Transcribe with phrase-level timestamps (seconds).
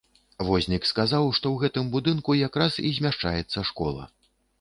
[0.45, 4.09] Вознік сказаў, што ў гэтым будынку якраз і змяшчаецца школа.